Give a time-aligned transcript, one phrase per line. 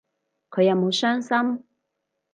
[0.49, 1.63] 佢有冇傷心